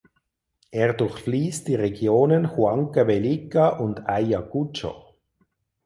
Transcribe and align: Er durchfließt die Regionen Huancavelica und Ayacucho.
Er 0.71 0.93
durchfließt 0.95 1.67
die 1.67 1.75
Regionen 1.75 2.57
Huancavelica 2.57 3.69
und 3.69 4.09
Ayacucho. 4.09 5.13